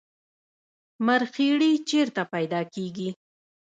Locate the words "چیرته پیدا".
1.89-2.61